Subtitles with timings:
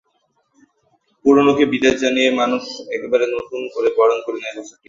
[1.25, 2.63] পুরোনোকে বিদায় জানিয়ে মানুষ
[2.95, 4.79] একেবারে নতুন করে বরণ করে নেয় বছরটিকে।